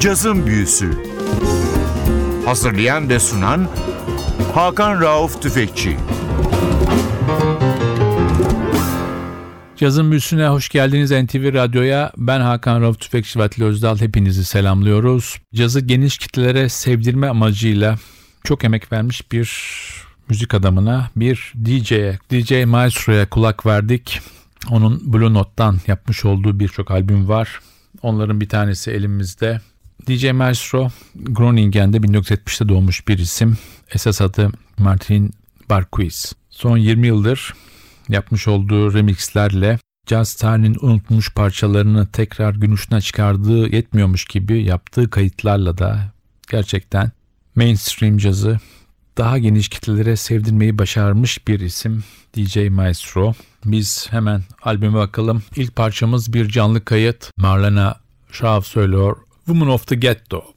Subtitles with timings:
[0.00, 0.90] Cazın Büyüsü
[2.44, 3.68] Hazırlayan ve sunan
[4.54, 5.96] Hakan Rauf Tüfekçi
[9.76, 12.12] Cazın Büyüsü'ne hoş geldiniz NTV Radyo'ya.
[12.16, 15.36] Ben Hakan Rauf Tüfekçi ve Özdal hepinizi selamlıyoruz.
[15.54, 17.98] Cazı geniş kitlelere sevdirme amacıyla
[18.44, 19.50] çok emek vermiş bir
[20.28, 24.20] müzik adamına, bir DJ'ye, DJ Maestro'ya kulak verdik.
[24.70, 27.60] Onun Blue Note'dan yapmış olduğu birçok albüm var.
[28.02, 29.60] Onların bir tanesi elimizde.
[30.06, 33.58] DJ Maestro Groningen'de 1970'te doğmuş bir isim.
[33.94, 35.30] Esas adı Martin
[35.70, 36.32] Barquis.
[36.50, 37.54] Son 20 yıldır
[38.08, 46.12] yapmış olduğu remixlerle Jazz tarihinin unutulmuş parçalarını tekrar gün çıkardığı yetmiyormuş gibi yaptığı kayıtlarla da
[46.50, 47.10] gerçekten
[47.54, 48.58] mainstream cazı
[49.18, 52.04] daha geniş kitlelere sevdirmeyi başarmış bir isim
[52.36, 53.34] DJ Maestro.
[53.64, 55.42] Biz hemen albüme bakalım.
[55.56, 57.30] İlk parçamız bir canlı kayıt.
[57.36, 57.96] Marlena
[58.32, 59.16] Shaw söylüyor.
[59.48, 60.54] Woman of the Ghetto.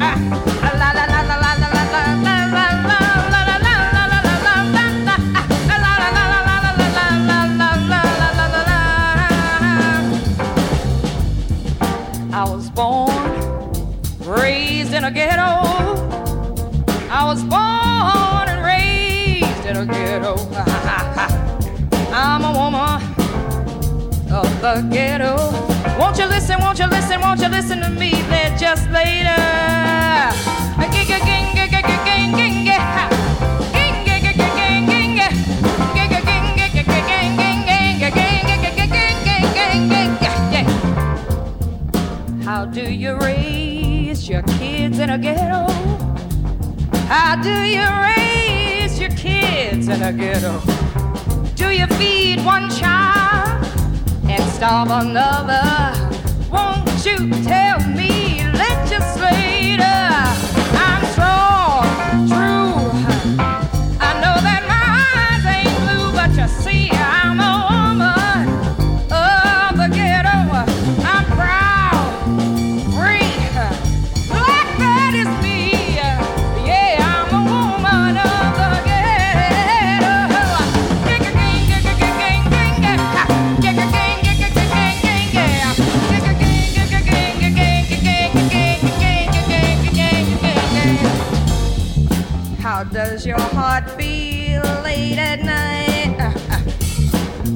[0.00, 0.57] I
[24.74, 25.36] the ghetto.
[25.98, 29.42] Won't you listen, won't you listen, won't you listen to me legislator?
[42.44, 45.72] How do you raise your kids in a ghetto?
[47.06, 50.60] How do you raise your kids in a ghetto?
[51.54, 53.27] Do you feed one child
[54.58, 55.62] starve another?
[56.50, 57.57] Won't you tell
[92.92, 96.16] does your heart feel late at night?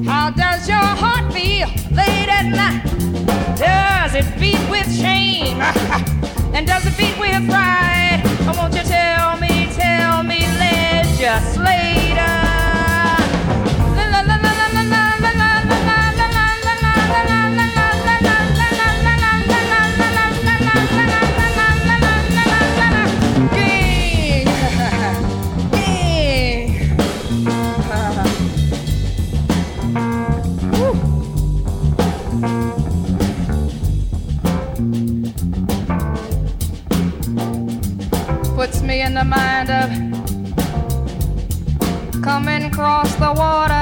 [0.04, 2.82] How does your heart feel late at night?
[3.56, 5.60] Does it beat with shame?
[6.54, 7.91] And does it beat with pride?
[39.22, 39.88] The mind of
[42.22, 43.81] coming across the water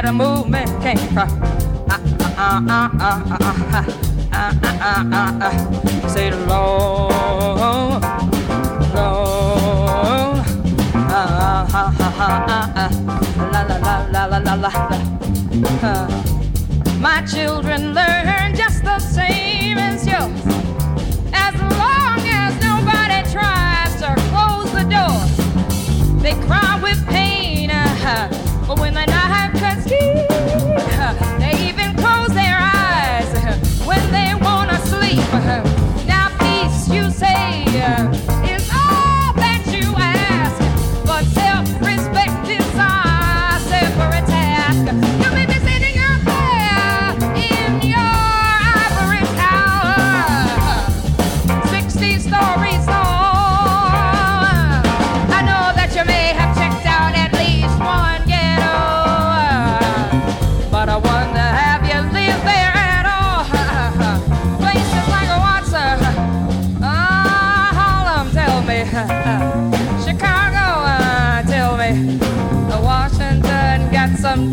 [0.00, 1.28] that a movement came from.
[6.08, 8.02] Say, the Lord,
[8.94, 10.38] Lord,
[11.12, 11.22] la
[13.52, 14.70] la la la la la la.
[16.98, 20.40] My children learn just the same as yours.
[21.34, 25.20] As long as nobody tries to close the door,
[26.22, 27.19] they cry with pain.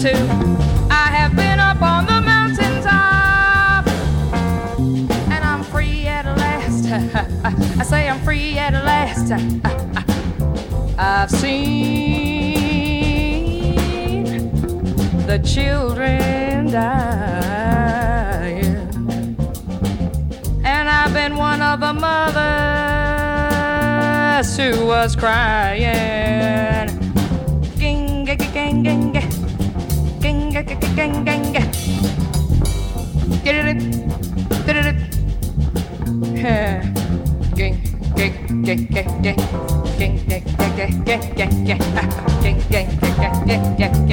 [0.09, 3.85] I have been up on the mountain top,
[5.29, 6.85] and I'm free at last.
[7.79, 9.33] I say I'm free at last.
[10.97, 12.55] I've seen
[15.27, 18.63] the children dying,
[20.63, 22.47] and I've been one of the mothers
[24.55, 26.87] who was crying.
[27.77, 29.16] Gang, gang, gang, gang
[30.97, 31.71] gang, gang, gang.
[33.45, 33.79] Did it,
[34.65, 34.97] did it.
[37.55, 37.77] Gang,
[38.15, 38.33] gang,
[38.65, 39.37] gang, gang, gang.
[39.99, 42.09] Gang, gang, gang, gang, gang, gang, gang.
[42.41, 44.06] Gang, gang, gang, gang, gang, gang.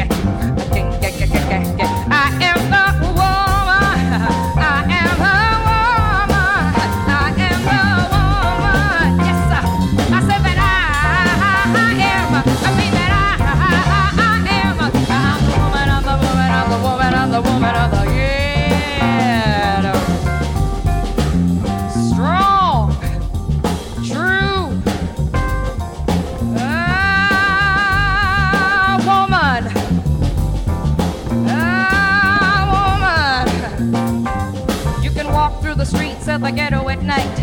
[36.34, 37.38] up a ghetto at night.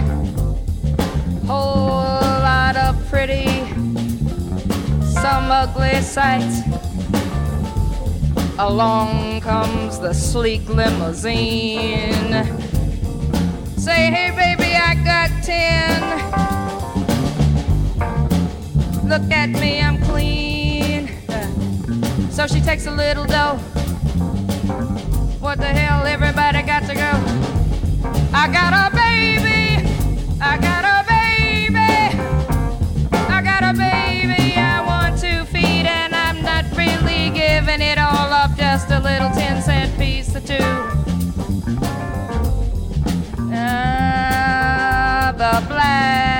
[1.48, 3.48] Whole lot of pretty,
[5.02, 6.60] some ugly sights.
[8.60, 12.34] Along comes the sleek limousine.
[13.78, 16.02] Say, hey, baby, I got ten.
[19.08, 21.08] Look at me, I'm clean.
[22.30, 23.56] So she takes a little dough.
[25.40, 27.61] What the hell, everybody got to go.
[28.44, 29.88] I got a baby.
[30.42, 31.78] I got a baby.
[33.30, 38.34] I got a baby I want to feed, and I'm not really giving it all
[38.34, 38.58] up.
[38.58, 40.58] Just a little 10 cent piece or two.
[43.54, 46.31] Ah, the black.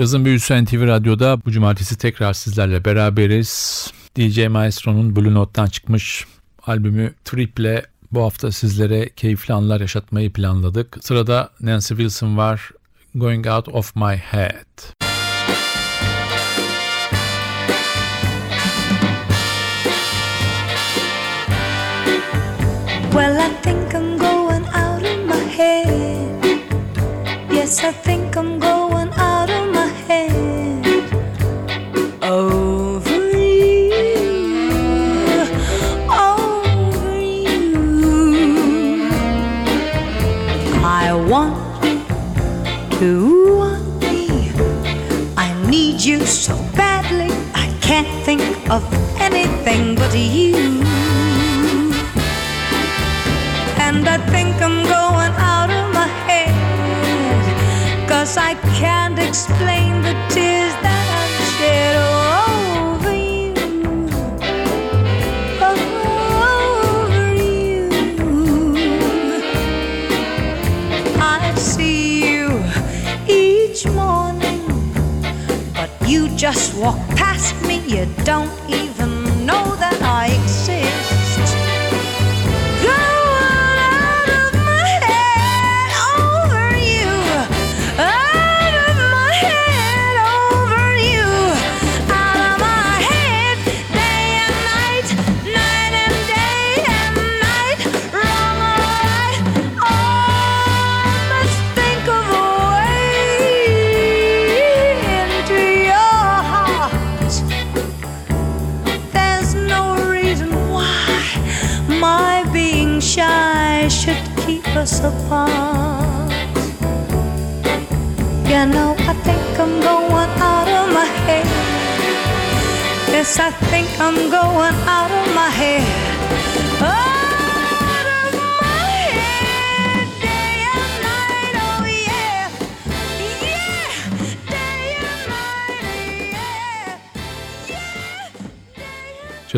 [0.00, 3.86] Cazın Büyüsü NTV Radyo'da bu cumartesi tekrar sizlerle beraberiz.
[4.16, 6.26] DJ Maestro'nun Blue Note'dan çıkmış
[6.66, 10.98] albümü Trip'le bu hafta sizlere keyifli anlar yaşatmayı planladık.
[11.00, 12.70] Sırada Nancy Wilson var.
[13.14, 15.09] Going Out of My Head.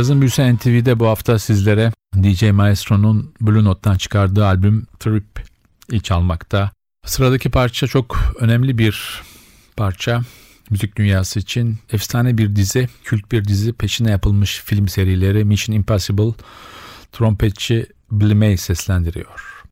[0.03, 1.93] Cazın Büyüsü NTV'de bu hafta sizlere
[2.23, 5.25] DJ Maestro'nun Blue Note'dan çıkardığı albüm Trip
[6.03, 6.71] çalmakta.
[7.07, 9.23] Sıradaki parça çok önemli bir
[9.77, 10.23] parça
[10.71, 11.79] müzik dünyası için.
[11.93, 16.33] Efsane bir dizi, kült bir dizi, peşine yapılmış film serileri Mission Impossible
[17.13, 19.65] trompetçi Billy May seslendiriyor.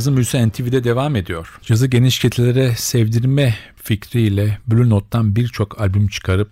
[0.00, 1.58] Cazın Büyüsü NTV'de devam ediyor.
[1.62, 6.50] Cazı geniş kitlelere sevdirme fikriyle Blue Note'dan birçok albüm çıkarıp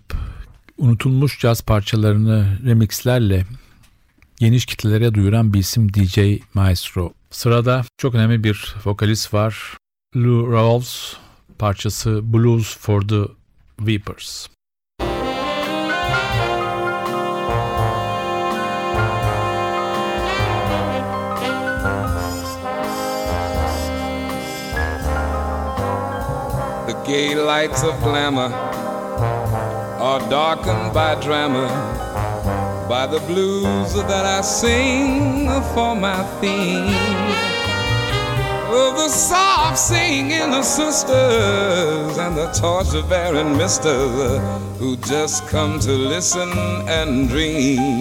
[0.77, 3.45] unutulmuş caz parçalarını remixlerle
[4.39, 6.19] geniş kitlelere duyuran bir isim DJ
[6.53, 7.13] Maestro.
[7.31, 9.77] Sırada çok önemli bir vokalist var.
[10.15, 11.13] Lou Rawls
[11.59, 13.21] parçası Blues for the
[13.77, 14.47] Weepers.
[27.09, 28.53] Gay lights of glamour
[30.09, 31.65] are darkened by drama,
[32.87, 36.93] by the blues that I sing for my theme.
[38.81, 44.39] Of the soft singing of sisters and the torture bearing misters
[44.77, 46.51] who just come to listen
[46.87, 47.97] and dream.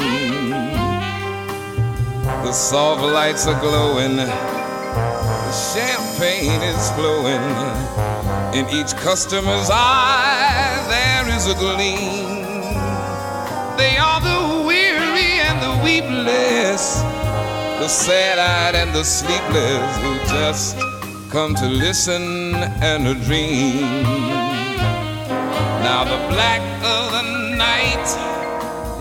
[2.45, 8.08] The soft lights are glowing, the champagne is flowing.
[8.59, 12.43] In each customer's eye, there is a gleam.
[13.77, 17.01] They are the weary and the weepless,
[17.79, 20.77] the sad eyed and the sleepless who just
[21.31, 24.03] come to listen and to dream.
[25.87, 28.07] Now, the black of the night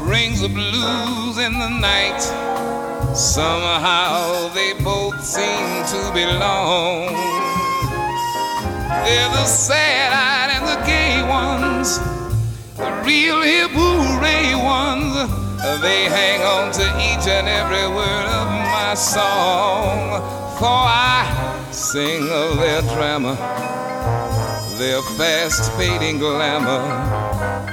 [0.06, 2.22] brings the blues in the night.
[3.16, 7.57] Somehow they both seem to belong.
[9.08, 11.98] They're the sad-eyed and the gay ones,
[12.76, 15.16] the real hip hooray ones.
[15.82, 20.20] They hang on to each and every word of my song,
[20.60, 21.24] for I
[21.72, 23.36] sing of their drama,
[24.78, 26.84] their fast fading glamour,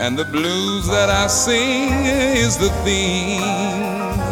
[0.01, 4.24] and the blues that I sing is the theme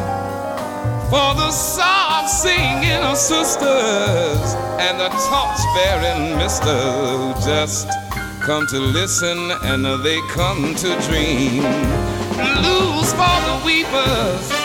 [1.12, 6.73] for the soft singing of sisters and the torch bearing mister
[7.19, 7.87] who just
[8.40, 11.61] come to listen and they come to dream.
[12.62, 14.62] Blues for the weepers.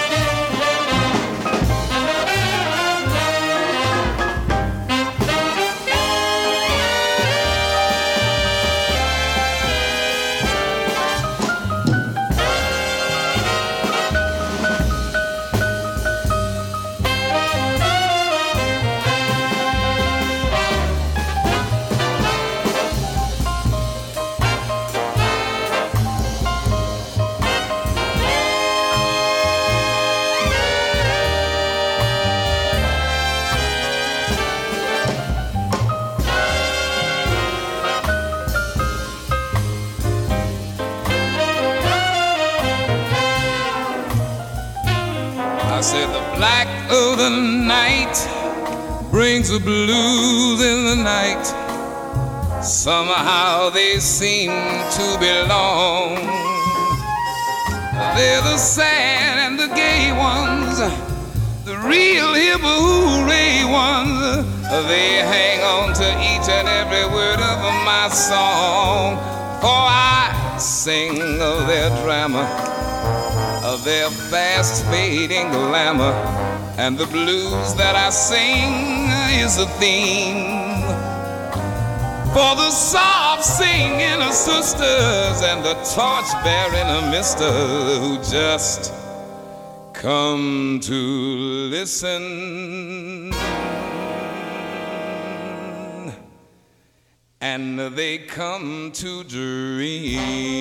[49.58, 51.46] The blues in the night.
[52.64, 56.16] Somehow they seem to belong.
[58.16, 60.78] They're the sad and the gay ones,
[61.66, 64.46] the real hip hooray ones.
[64.90, 69.18] They hang on to each and every word of my song.
[69.62, 72.44] For I sing of their drama,
[73.64, 76.14] of their fast fading glamour.
[76.78, 80.82] And the blues that I sing is a theme
[82.34, 87.52] for the soft singing of sisters and the torch bearing of mister
[88.00, 88.92] who just
[89.94, 90.94] come to
[91.70, 93.32] listen.
[97.40, 100.58] And they come to dream.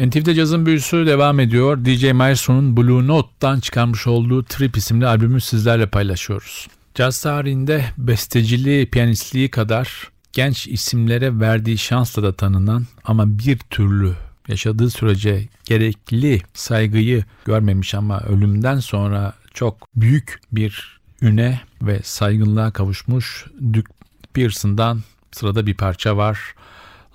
[0.00, 1.84] NTV'de cazın büyüsü devam ediyor.
[1.84, 6.68] DJ Maestro'nun Blue Note'dan çıkarmış olduğu Trip isimli albümü sizlerle paylaşıyoruz.
[6.94, 14.14] Caz tarihinde besteciliği, piyanistliği kadar genç isimlere verdiği şansla da tanınan ama bir türlü
[14.48, 23.46] yaşadığı sürece gerekli saygıyı görmemiş ama ölümden sonra çok büyük bir üne ve saygınlığa kavuşmuş
[23.72, 23.92] Duke
[24.34, 25.00] Pearson'dan
[25.32, 26.54] sırada bir parça var.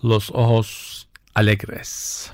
[0.03, 1.04] Los Ojos
[1.35, 2.31] Alegres.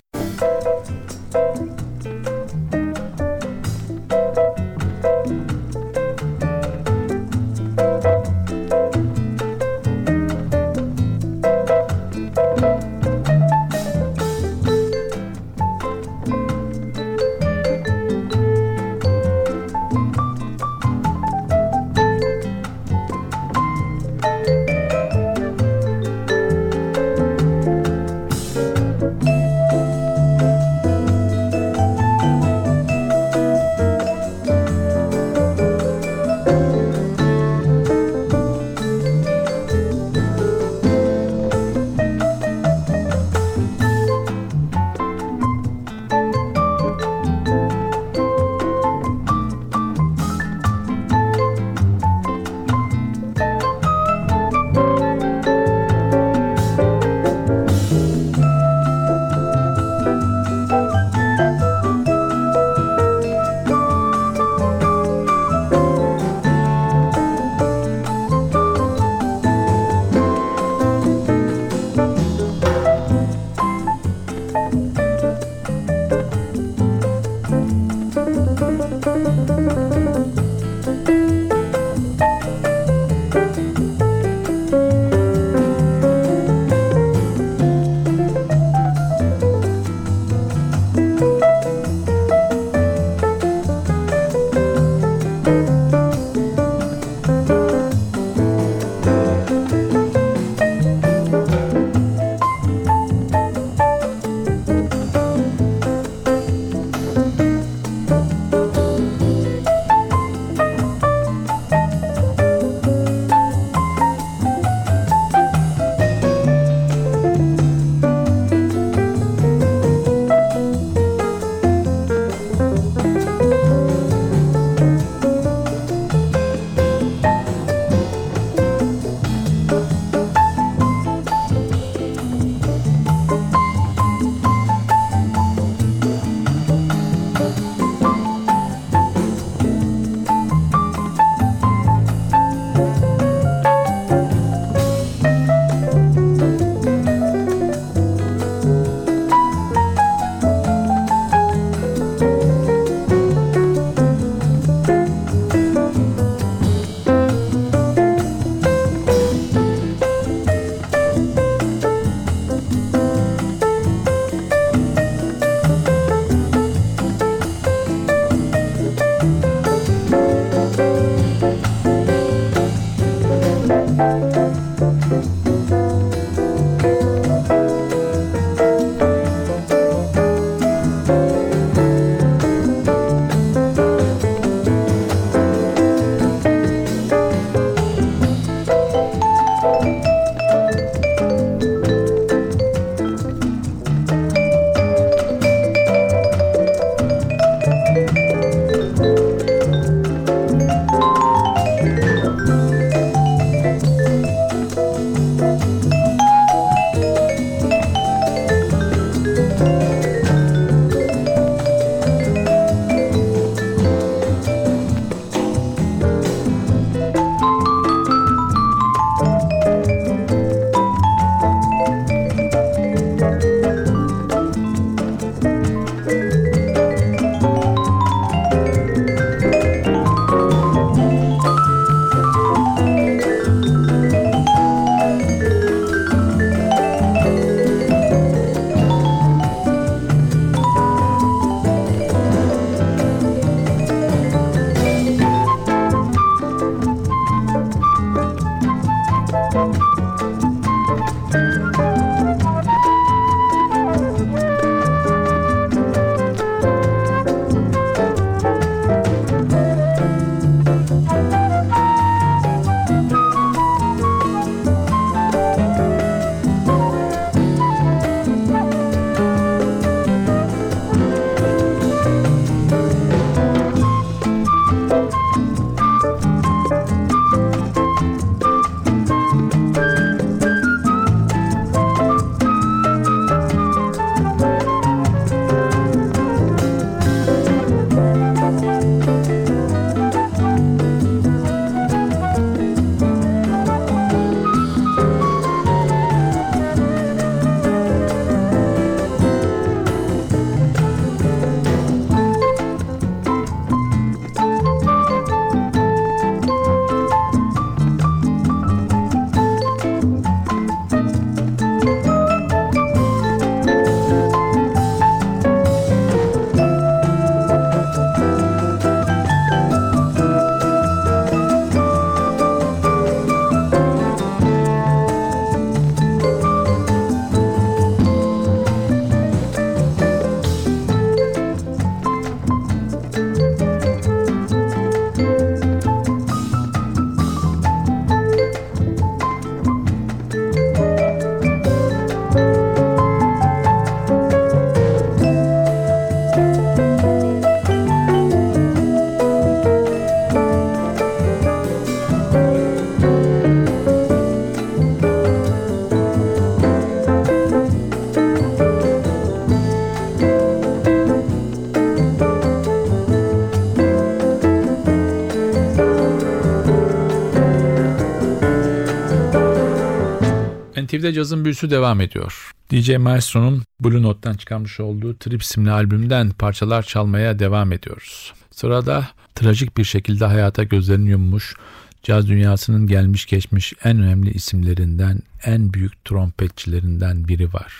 [371.11, 372.51] NTV'de cazın büyüsü devam ediyor.
[372.71, 378.33] DJ Maestro'nun Blue Note'dan çıkarmış olduğu Trip isimli albümden parçalar çalmaya devam ediyoruz.
[378.51, 381.55] Sırada trajik bir şekilde hayata gözlerini yummuş,
[382.03, 387.73] caz dünyasının gelmiş geçmiş en önemli isimlerinden, en büyük trompetçilerinden biri var.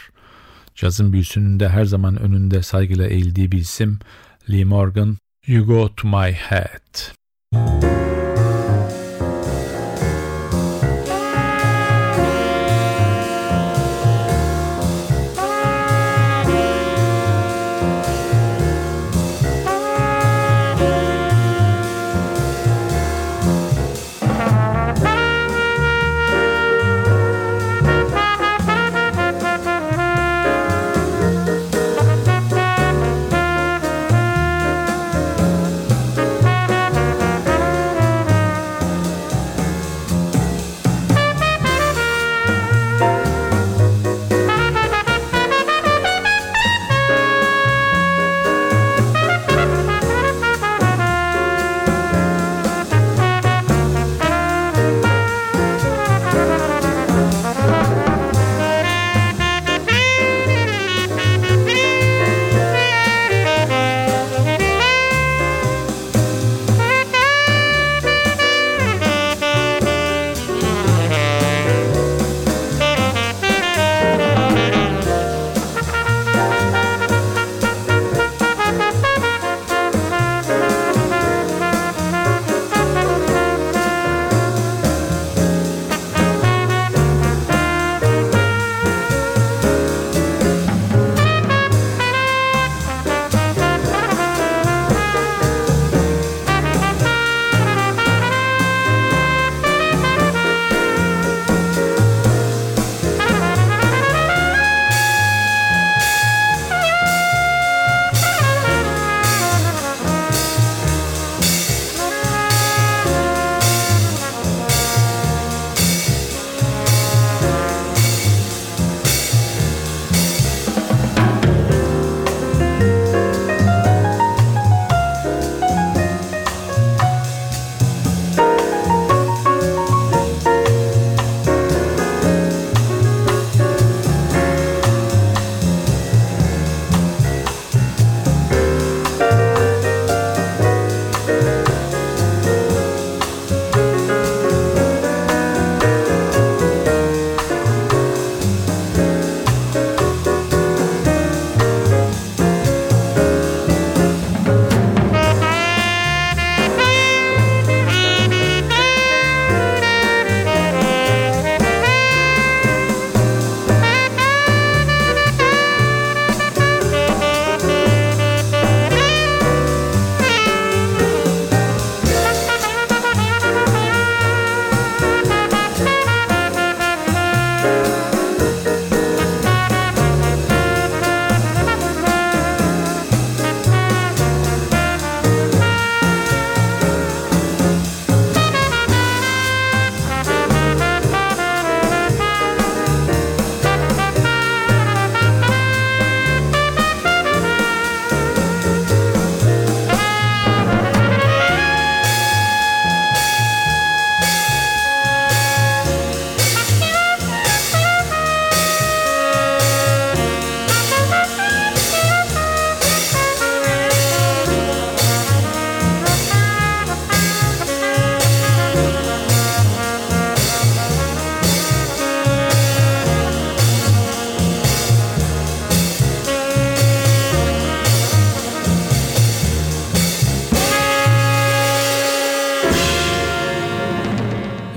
[0.76, 4.00] Cazın büyüsünün de her zaman önünde saygıyla eğildiği bir isim
[4.50, 5.18] Lee Morgan,
[5.48, 8.01] You Go To My Head.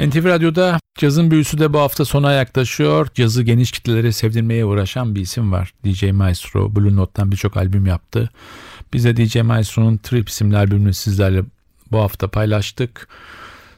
[0.08, 3.08] NTV Radyo'da cazın büyüsü de bu hafta sona yaklaşıyor.
[3.14, 5.72] Cazı geniş kitlelere sevdirmeye uğraşan bir isim var.
[5.84, 8.30] DJ Maestro Blue Note'dan birçok albüm yaptı.
[8.92, 11.42] Biz de DJ Maestro'nun Trip isimli albümünü sizlerle
[11.92, 13.08] bu hafta paylaştık.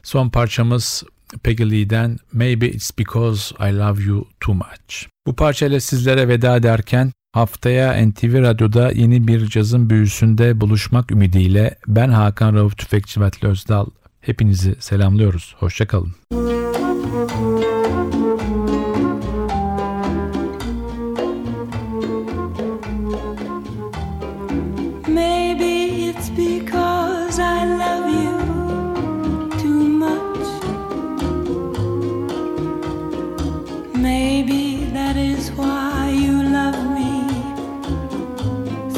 [0.03, 1.03] Son parçamız
[1.43, 5.05] Peggy Lee'den Maybe It's Because I Love You Too Much.
[5.27, 12.09] Bu parçayla sizlere veda ederken haftaya NTV Radyo'da yeni bir cazın büyüsünde buluşmak ümidiyle ben
[12.09, 13.85] Hakan Rauf Tüfekçi Vatli Özdal
[14.27, 15.55] Hepinizi selamlıyoruz.
[15.59, 16.11] Hoşçakalın.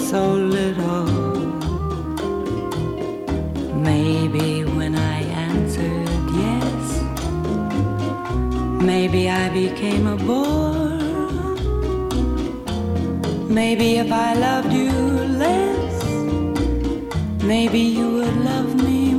[0.10, 0.89] So little.
[9.12, 11.00] Maybe I became a bore.
[13.50, 14.92] Maybe if I loved you
[15.44, 16.04] less,
[17.44, 19.19] maybe you would love me